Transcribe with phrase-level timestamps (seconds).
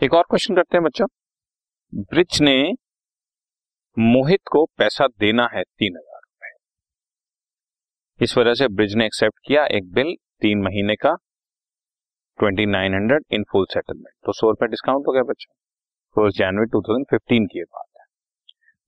[0.00, 1.06] एक और क्वेश्चन करते हैं बच्चों।
[1.92, 2.52] ब्रिज ने
[3.96, 6.50] मोहित को पैसा देना है तीन हज़ार रुपए।
[8.20, 11.14] इस वजह से ब्रिज ने एक्सेप्ट किया एक बिल तीन महीने का
[12.38, 15.52] twenty nine hundred in full settlement तो सौ रुपए डिस्काउंट हो गया बच्चों।
[16.16, 18.04] First January two thousand fifteen की बात है।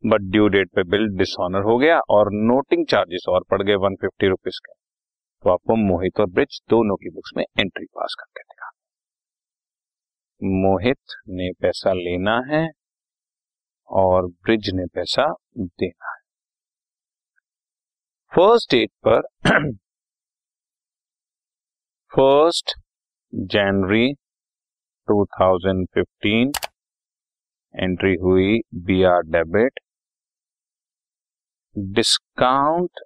[0.04, 3.96] बट ड्यू डेट पे बिल डिसऑनर हो गया और नोटिंग चार्जेस और पड़ गए वन
[3.96, 8.42] फिफ्टी रुपीज़ के। तो आपको मोहित और ब्रिज दोनों की बुक्स में एंट्री पास करके
[10.42, 12.66] मोहित ने पैसा लेना है
[13.88, 15.26] और ब्रिज ने पैसा
[15.58, 16.18] देना है।
[18.32, 19.20] फ़र्स्ट डेट पर
[22.12, 22.74] फ़र्स्ट
[23.34, 24.12] जनवरी
[25.08, 26.52] 2015
[27.74, 29.80] एंट्री हुई B R debit
[31.78, 33.00] discount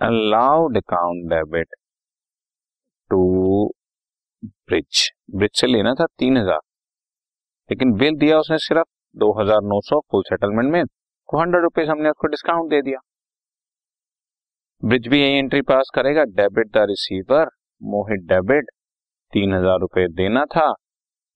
[0.00, 1.74] allowed account debit
[3.10, 3.22] to
[4.42, 6.58] Brij Brij से लेना था तीन हज़ार।
[7.70, 11.90] लेकिन बिल दिया उसने सिर्फ़ दो हज़ार नौ सौ फुल सेटलमेंट में तो हंड्रेड रुपीज़
[11.90, 12.98] हमने उसको डिस्काउंट दे दिया।
[14.82, 17.50] ब्रिज भी यही एंट्री पास करेगा debit the receiver
[17.82, 18.70] Mohit debit
[19.32, 20.72] तीन हज़ार रुपए देना था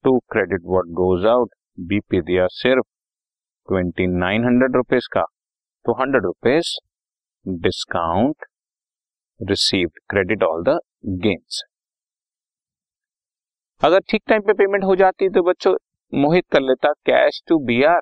[0.05, 2.87] to credit what goes out BP दिया सिर्फ़
[3.69, 5.23] ट्वेंटी नाइन हंड्रेड रुपीज़ का
[5.85, 6.77] तो hundred rupees
[7.47, 8.45] discount
[9.41, 10.79] received credit all the
[11.23, 11.63] gains
[13.83, 15.75] अगर ठीक टाइम पे पेमेंट हो जाती तो बच्चों,
[16.13, 18.01] मोहित कर लेता कैश टू बी आर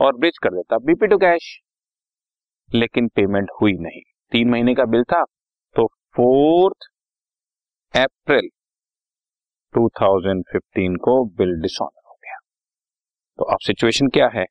[0.00, 1.48] और ब्रिज कर देता बीपी टू कैश
[2.70, 4.00] लेकिन पेमेंट हुई नहीं।
[4.32, 5.22] तीन महीने का बिल था
[5.76, 6.88] तो फोर्थ
[7.94, 8.48] अप्रैल
[9.74, 12.38] 2015 को बिल डिसऑनर हो गया।
[13.38, 14.44] तो अब सिचुएशन क्या है?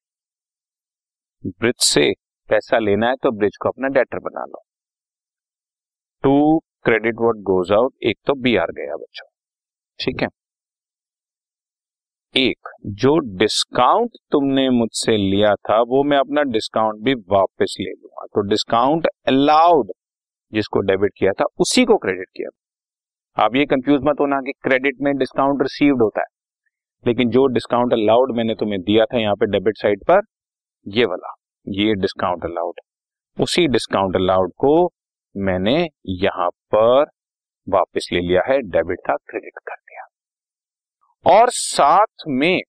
[1.44, 2.12] ब्रिज से
[2.50, 4.64] पैसा लेना है तो ब्रिज को अपना डेटर बना लो।
[6.24, 9.28] To credit what goes out एक तो बी आर गया बच्चों।
[10.00, 10.28] ठीक है?
[12.36, 18.26] एक, जो डिस्काउंट तुमने मुझसे लिया था, वो मैं अपना डिस्काउंट भी वापस ले लूँगा।
[18.26, 19.92] तो डिस्काउंट अलाउड
[20.54, 22.50] जिसको डेबिट किया था, उसी को क्रेडिट किया
[23.38, 26.28] आप ये कंफ्यूज मत होना कि क्रेडिट में डिस्काउंट रिसीव्ड होता है।
[27.08, 30.22] लेकिन जो डिस्काउंट अलाउड मैंने तुम्हें दिया था यहाँ पे डेबिट साइड पर,
[30.88, 31.34] ये वाला,
[31.68, 32.80] ये डिस्काउंट अलाउड
[33.42, 34.92] उसी डिस्काउंट अलाउड को
[35.38, 37.06] मैंने यहाँ पर
[37.68, 39.76] वापस ले लिया है डेबिट था क्रेडिट कर
[41.26, 42.62] और साथ में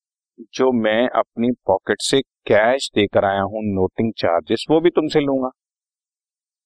[0.55, 5.51] जो मैं अपनी पॉकेट से कैश देकर आया हूँ नोटिंग चार्जेस वो भी तुमसे लूँगा।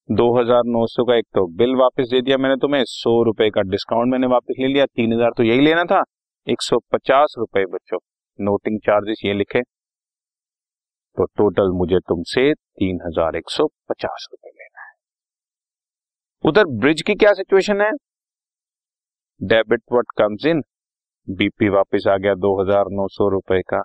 [0.09, 3.49] दो हज़ार नौ सौ का एक तो बिल वापस दे दिया मैंने तुम्हें, सौ रुपए
[3.49, 6.03] का डिस्काउंट मैंने वापस ले लिया, तीन हज़ार तो यही लेना था,
[6.47, 7.97] एक सौ पचास रुपए बच्चों
[8.39, 9.61] नोटिंग चार्जेस ये लिखे।
[11.17, 14.93] तो टोटल मुझे तुमसे तीन हज़ार एक सौ पचास रुपए लेना है।
[16.43, 17.91] उधर ब्रिज की क्या सिचुएशन है?
[19.41, 20.61] Debit what comes in
[21.27, 23.81] BP वापस आ गया दो हज़ार नौ सौ रुपए का।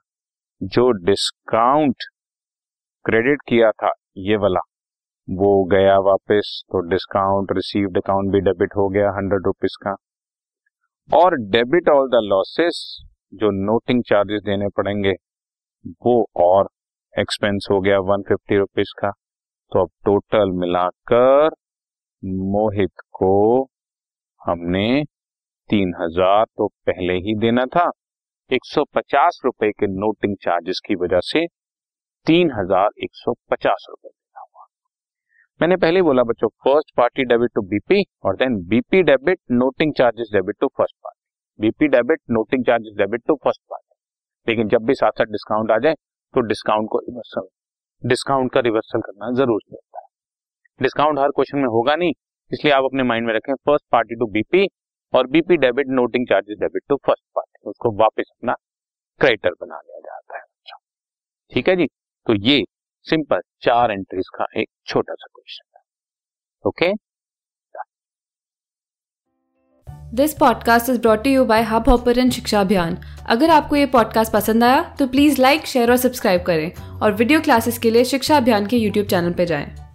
[0.60, 2.04] जो डिस्काउंट
[3.04, 4.60] क्रेडिट किया था, ये वाला,
[5.28, 9.94] वो गया वापस तो डिस्काउंट रिसीव्ड अकाउंट भी डेबिट हो गया हंड्रेड रुपीज़ का।
[11.08, 12.82] और डेबिट ऑल द लॉसेस
[13.32, 15.12] जो नोटिंग चार्जेस देने पड़ेंगे,
[16.02, 16.68] वो और
[17.14, 19.10] एक्सपेंस हो गया वन फिफ्टी रुपीज़ का।
[19.72, 21.54] तो अब टोटल मिलाकर
[22.50, 23.62] मोहित को
[24.40, 25.02] हमने
[25.70, 27.90] तीन हज़ार तो पहले ही देना था।
[28.50, 31.46] एक सौ पचास रुपए के नोटिंग चार्जेस की वजह से
[32.26, 34.66] तीन हज़ार एक सौ पचास रुपए देना हुआ।
[35.60, 40.30] मैंने पहले बोला, बच्चों first party debit to BP और then BP debit noting charges
[40.32, 41.18] debit to first party
[41.58, 43.88] BP debit noting charges debit to first party
[44.46, 45.94] लेकिन जब भी साथ साथ डिस्काउंट आ जाए
[46.34, 47.48] तो डिस्काउंट को रिवर्सल
[48.02, 50.06] डिस्काउंट का रिवर्सल करना ज़रूरी होता है।
[50.80, 52.12] डिस्काउंट हर क्वेश्चन में होगा नहीं,
[52.50, 54.66] इसलिए आप अपने माइंड में रखें फ़र्स्ट पार्टी टू बीपी
[55.12, 58.54] और BP debit noting charges debit to first party उसको वापस अपना
[59.20, 60.76] क्रेडिटर बना लिया जाता है अच्छा।
[61.52, 61.86] ठीक है जी?
[62.26, 62.64] तो ये
[63.06, 65.82] सिंपल चार एंट्रीज का एक छोटा सा क्वेश्चन है।
[66.64, 66.92] Okay
[70.14, 72.96] this podcast is brought you by Hubhopper Shiksha Abhiyan
[73.28, 77.40] अगर आपको ये पॉडकास्ट पसंद आया तो प्लीज़ लाइक शेयर और सब्सक्राइब करें। और वीडियो
[77.40, 79.89] क्लासेस के लिए शिक्षा अभियान के यूट्यूब चैनल पर जाएँ।